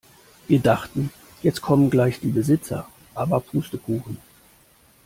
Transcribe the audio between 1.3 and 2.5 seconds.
jetzt kommen gleich die